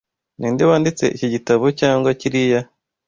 Ninde 0.39 0.63
wanditse 0.69 1.03
iki 1.15 1.27
gitabo 1.33 1.65
cyangwa 1.79 2.09
kiriya? 2.19 2.61